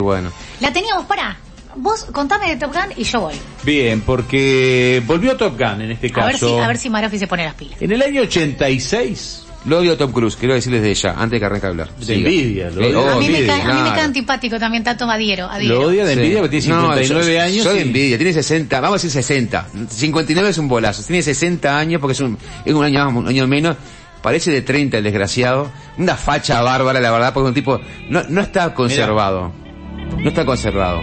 [0.00, 0.30] Bueno.
[0.60, 1.36] La teníamos para.
[1.74, 3.34] Vos contame de Top Gun y yo voy.
[3.64, 6.62] Bien, porque volvió Top Gun en este A ver si, caso.
[6.62, 7.82] a ver si Marofi se pone las pilas.
[7.82, 11.38] En el año 86, Lo odio a Tom Cruise, quiero decirles de ella, antes de
[11.40, 11.90] que arranque a hablar.
[11.96, 12.16] de Siga.
[12.16, 12.98] envidia, lo Eh, odia.
[13.00, 15.48] oh, a, mí me envidia, cae, a mí me cae antipático también Tato Madiero.
[15.62, 16.20] lo odia de Sí.
[16.20, 17.64] envidia porque tiene No, 59 yo- años.
[17.64, 19.66] De y- envidia, tiene 60, vamos a decir 60.
[19.88, 23.26] 59 es un bolazo, tiene 60 años porque es un, es un año, más, un
[23.26, 23.76] año menos.
[24.22, 25.72] Parece de 30 el desgraciado.
[25.98, 27.80] Una facha bárbara, la verdad, porque es un tipo,
[28.10, 29.52] no, no está conservado.
[30.22, 31.00] No está conservado.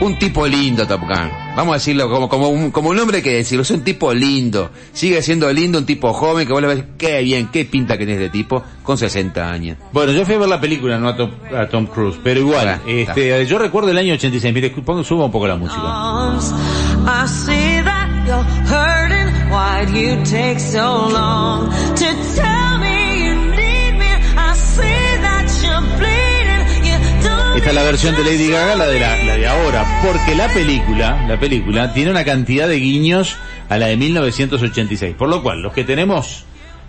[0.00, 1.30] Un tipo lindo, Top Gun.
[1.54, 3.62] Vamos a decirlo como, como un, como un hombre que decirlo.
[3.62, 4.70] Es un tipo lindo.
[4.92, 8.06] Sigue siendo lindo, un tipo joven que vos le ves, qué bien, qué pinta que
[8.06, 9.76] tenés de tipo, con 60 años.
[9.92, 12.80] Bueno, yo fui a ver la película, no a Tom, a Tom Cruise, pero igual,
[12.86, 13.12] está.
[13.12, 15.82] este, yo recuerdo el año 86, mire, pongo, suba un poco la música.
[27.60, 30.02] You don't Esta es la versión de Lady Gaga, la de la, la de ahora,
[30.02, 33.36] porque la película, la película tiene una cantidad de guiños
[33.68, 36.46] a la de 1986, por lo cual los que tenemos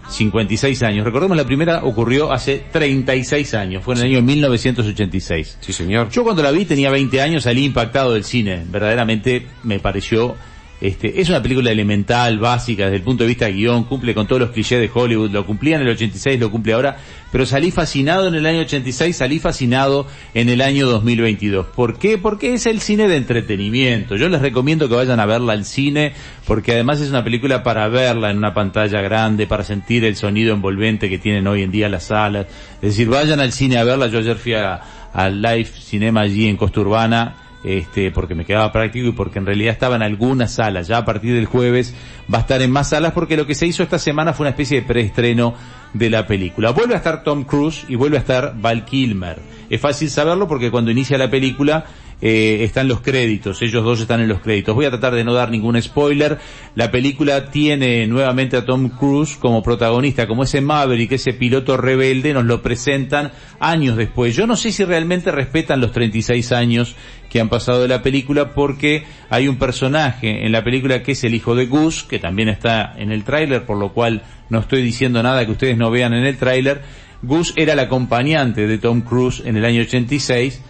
[0.10, 5.58] 56 años, recordemos la primera ocurrió hace 36 años, fue en el año 1986.
[5.60, 6.10] Sí, señor.
[6.10, 8.64] Yo cuando la vi tenía 20 años, salí impactado del cine.
[8.66, 10.38] Verdaderamente me pareció,
[10.82, 14.26] este, es una película elemental, básica, desde el punto de vista de guion, cumple con
[14.26, 16.98] todos los clichés de Hollywood, lo cumplía en el 86, lo cumple ahora,
[17.32, 21.68] pero salí fascinado en el año 86, salí fascinado en el año 2022.
[21.68, 22.18] ¿Por qué?
[22.18, 24.16] Porque es el cine de entretenimiento.
[24.16, 26.14] Yo les recomiendo que vayan a verla al cine,
[26.46, 30.54] porque además es una película para verla en una pantalla grande, para sentir el sonido
[30.54, 32.48] envolvente que tienen hoy en día las salas.
[32.76, 34.08] Es decir, vayan al cine a verla.
[34.08, 34.82] Yo ayer fui a,
[35.14, 39.74] Live Cinema allí en Costa Urbana, este, porque me quedaba práctico y porque en realidad
[39.74, 40.88] estaba en algunas salas.
[40.88, 41.94] Ya a partir del jueves
[42.32, 44.52] va a estar en más salas porque lo que se hizo esta semana fue una
[44.52, 45.54] especie de preestreno
[45.94, 46.72] de la película.
[46.72, 49.40] Vuelve a estar Tom Cruise y vuelve a estar Val Kilmer.
[49.70, 51.86] Es fácil saberlo porque cuando inicia la película
[52.22, 54.76] eh, están los créditos, ellos dos están en los créditos.
[54.76, 56.38] Voy a tratar de no dar ningún spoiler.
[56.76, 62.34] La película tiene nuevamente a Tom Cruise como protagonista, como ese Maverick, ese piloto rebelde,
[62.34, 64.36] nos lo presentan años después.
[64.36, 66.96] Yo no sé si realmente respetan los 36 años
[67.30, 71.24] que han pasado de la película porque hay un personaje en la película que es
[71.24, 74.84] el hijo de Gus, que también está en el tráiler, por lo cual no estoy
[74.84, 76.82] diciendo nada que ustedes no vean en el tráiler.
[77.24, 80.62] Gus era el acompañante de Tom Cruise en el año 86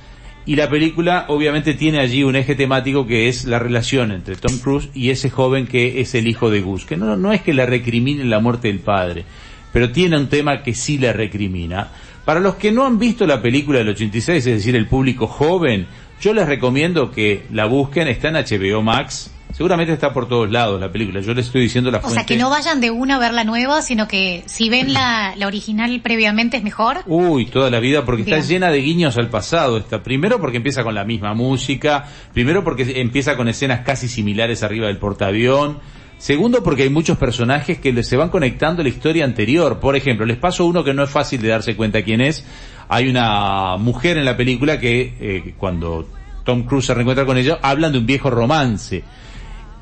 [0.46, 4.58] y la película obviamente tiene allí un eje temático que es la relación entre Tom
[4.60, 7.54] Cruise y ese joven que es el hijo de Gus, que no, no es que
[7.54, 9.24] le recrimine la muerte del padre,
[9.72, 11.90] pero tiene un tema que sí le recrimina.
[12.26, 15.88] Para los que no han visto la película del 86, es decir, el público joven,
[16.20, 20.80] yo les recomiendo que la busquen, está en HBO Max, seguramente está por todos lados
[20.80, 22.16] la película, yo les estoy diciendo la O fuente.
[22.20, 25.34] sea, que no vayan de una a ver la nueva, sino que si ven la,
[25.36, 27.00] la original previamente es mejor.
[27.06, 29.78] Uy, toda la vida, porque está llena de guiños al pasado.
[29.78, 30.04] Esta.
[30.04, 34.88] Primero porque empieza con la misma música, primero porque empieza con escenas casi similares arriba
[34.88, 35.80] del portaavión,
[36.18, 39.80] segundo porque hay muchos personajes que se van conectando a la historia anterior.
[39.80, 42.46] Por ejemplo, les paso uno que no es fácil de darse cuenta quién es.
[42.90, 46.08] Hay una mujer en la película que eh, cuando
[46.44, 49.04] Tom Cruise se reencuentra con ella, hablan de un viejo romance.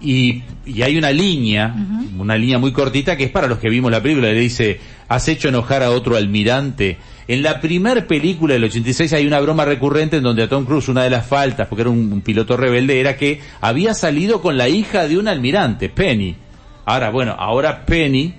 [0.01, 1.75] Y, y hay una línea,
[2.17, 5.27] una línea muy cortita que es para los que vimos la película, le dice, has
[5.27, 6.97] hecho enojar a otro almirante.
[7.27, 10.87] En la primer película del 86 hay una broma recurrente en donde a Tom Cruise
[10.87, 14.57] una de las faltas, porque era un, un piloto rebelde, era que había salido con
[14.57, 16.35] la hija de un almirante, Penny.
[16.85, 18.33] Ahora, bueno, ahora Penny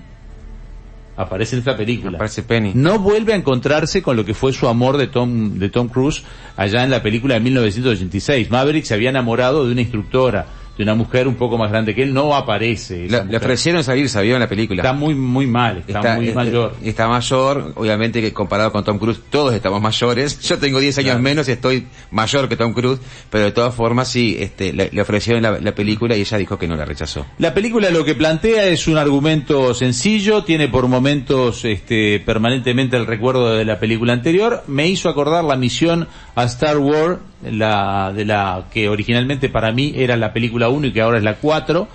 [1.15, 2.17] aparece en esta película.
[2.17, 2.71] Aparece Penny.
[2.73, 6.23] No vuelve a encontrarse con lo que fue su amor de Tom, de Tom Cruise
[6.57, 8.49] allá en la película de 1986.
[8.49, 10.45] Maverick se había enamorado de una instructora,
[10.77, 13.05] de una mujer un poco más grande que él, no aparece.
[13.05, 14.81] esa Le, ofrecieron salir, sabía en la película.
[14.81, 16.73] Está muy, muy mal, está, muy eh, mayor.
[16.81, 20.39] eh, Está mayor, obviamente que comparado con Tom Cruise, todos estamos mayores.
[20.41, 21.21] Yo tengo 10 años Claro.
[21.23, 22.99] menos y estoy mayor que Tom Cruise,
[23.29, 26.57] pero de todas formas sí, este, le, le ofrecieron la, la película y ella dijo
[26.57, 27.25] que no la rechazó.
[27.37, 33.05] La película lo que plantea es un argumento sencillo, tiene por momentos este, permanentemente el
[33.05, 34.63] recuerdo de la película anterior.
[34.67, 39.93] Me hizo acordar la misión a Star Wars, la de la que originalmente para mí
[39.95, 41.87] era la película 1 y que ahora es la 4.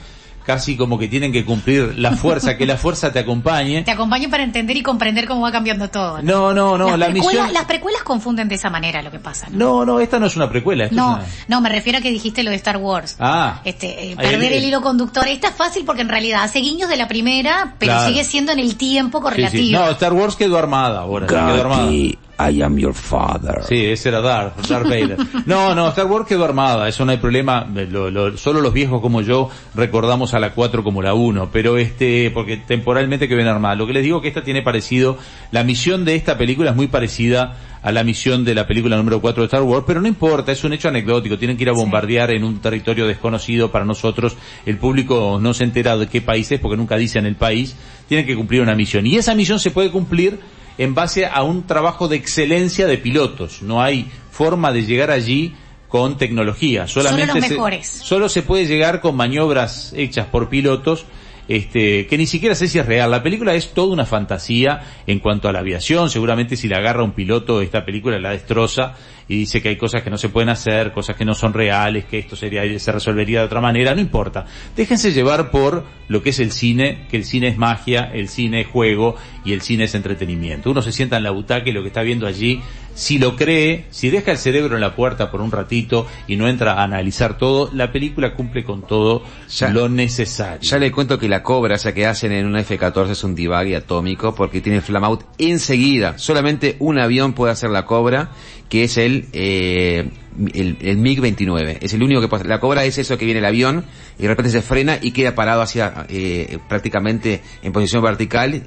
[0.44, 3.82] Casi como que tienen que cumplir la fuerza, que la fuerza te acompañe.
[3.82, 6.22] Te acompaño para entender y comprender cómo va cambiando todo.
[6.22, 7.52] No, no, no, las, la precuelas, misión...
[7.52, 9.48] las precuelas confunden de esa manera lo que pasa.
[9.50, 9.58] ¿no?
[9.58, 10.86] No, no, esta no es una precuela.
[10.92, 13.16] No, es una- no, me refiero a que dijiste lo de Star Wars.
[13.18, 13.60] Ah.
[13.64, 15.26] Este, eh, perder el- el, hilo conductor.
[15.26, 18.08] Esta es fácil porque en realidad hace guiños de la primera, pero Claro.
[18.08, 19.64] sigue siendo en el tiempo Sí, correlativo.
[19.64, 19.72] sí.
[19.72, 21.26] No, Star Wars quedó armada ahora.
[21.26, 21.90] quedó armada.
[22.38, 23.62] I am your father.
[23.66, 25.16] Sí, ese era Darth, Darth Vader.
[25.46, 27.66] No, no, Star Wars quedó armada, eso no hay problema.
[27.90, 31.78] Lo- lo- solo los viejos como yo recordamos a la 4 como la 1, pero
[31.78, 33.74] este, porque temporalmente quedó bien armada.
[33.74, 35.16] Lo que les digo que esta tiene parecido,
[35.50, 39.20] la misión de esta película es muy parecida a la misión de la película número
[39.20, 41.72] 4 de Star Wars, pero no importa, es un hecho anecdótico, tienen que ir a
[41.72, 44.36] bombardear en un territorio desconocido para nosotros,
[44.66, 47.76] el público no se entera de qué país es porque nunca dicen el país,
[48.08, 49.06] tienen que cumplir una misión.
[49.06, 50.40] Y esa misión se puede cumplir
[50.78, 55.54] en base a un trabajo de excelencia de pilotos, no hay forma de llegar allí
[55.88, 57.86] con tecnología, solamente Solo los se- mejores.
[57.88, 61.04] solo se puede llegar con maniobras hechas por pilotos
[61.48, 63.10] este, que ni siquiera sé si es real.
[63.10, 66.10] La película es toda una fantasía en cuanto a la aviación.
[66.10, 68.94] Seguramente si la agarra un piloto, esta película la destroza
[69.28, 72.04] y dice que hay cosas que no se pueden hacer, cosas que no son reales,
[72.04, 73.94] que esto sería, se resolvería de otra manera.
[73.94, 74.46] No importa.
[74.76, 78.62] Déjense llevar por lo que es el cine, que el cine es magia, el cine
[78.62, 80.70] es juego y el cine es entretenimiento.
[80.70, 82.60] Uno se sienta en la butaca y lo que está viendo allí,
[82.96, 86.48] si lo cree, si deja el cerebro en la puerta por un ratito y no
[86.48, 90.60] entra a analizar todo, la película cumple con todo Ya- lo necesario.
[90.62, 93.76] Ya le cuento que la cobra, esa que hacen en una F-14 es un divague
[93.76, 96.16] atómico porque tiene flamaut enseguida.
[96.18, 98.30] Solamente un avión puede hacer la cobra,
[98.70, 100.08] que es el, eh,
[100.54, 101.78] el, el MiG-29.
[101.82, 102.50] Es el único que puede hacer.
[102.50, 103.84] La cobra es eso que viene el avión
[104.18, 108.62] y de repente se frena y queda parado hacia, eh, prácticamente en posición vertical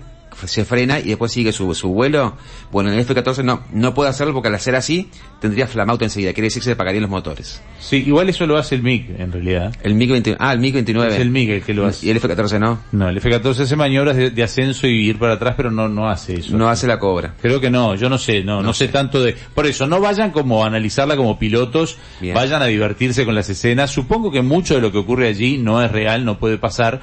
[0.46, 2.36] se frena y después sigue su, su vuelo.
[2.72, 5.10] Bueno, en el F-14 no, no puede hacerlo porque al hacer así
[5.40, 6.34] tendría flamauto enseguida.
[6.34, 7.62] Quiere decir que se apagarían los motores.
[7.80, 9.76] Sí, igual eso lo hace el MiG, en realidad.
[9.84, 11.08] El MiG-29, ah, el MiG-29.
[11.08, 12.06] Es el MiG el que lo hace.
[12.06, 12.80] Y el F-14 no.
[12.92, 16.10] No, el F-14 hace maniobras de, de ascenso y ir para atrás, pero no, no
[16.10, 16.56] hace eso.
[16.58, 17.34] No hace la cobra.
[17.42, 18.88] Creo que no, yo no sé, no, no, sé.
[18.88, 19.36] tanto de...
[19.54, 22.36] Por eso, no vayan como a analizarla como pilotos, Bien.
[22.36, 23.92] vayan a divertirse con las escenas.
[23.92, 27.02] Supongo que mucho de lo que ocurre allí no es real, no puede pasar,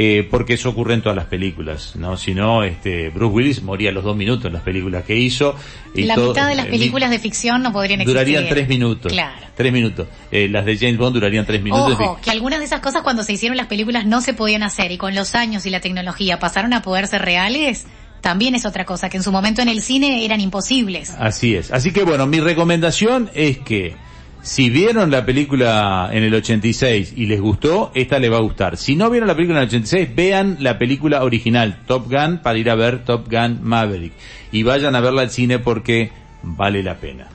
[0.00, 2.16] eh, porque eso ocurre en todas las películas, ¿no?
[2.16, 5.56] Si no, este, Bruce Willis moría a los dos minutos en las películas que hizo.
[5.92, 8.14] Y la todo- mitad de las eh, películas de ficción no podrían existir.
[8.24, 9.12] Durarían tres minutos.
[9.12, 9.44] Claro.
[9.56, 10.06] Tres minutos.
[10.30, 11.94] Eh, las de James Bond durarían tres minutos.
[11.98, 14.92] Ojo, que algunas de esas cosas cuando se hicieron las películas no se podían hacer
[14.92, 17.84] y con los años y la tecnología pasaron a poder ser reales,
[18.20, 21.10] también es otra cosa, que en su momento en el cine eran imposibles.
[21.18, 21.72] Así es.
[21.72, 23.96] Así que bueno, mi recomendación es que
[24.42, 28.76] si vieron la película en el 86 y les gustó, esta les va a gustar.
[28.76, 32.58] Si no vieron la película en el 86, vean la película original, Top Gun, para
[32.58, 34.12] ir a ver Top Gun Maverick.
[34.52, 36.10] Y vayan a verla al cine porque
[36.42, 37.28] vale la pena.